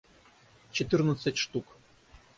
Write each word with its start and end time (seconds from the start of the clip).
четырнадцать 0.71 1.37
штук 1.37 1.77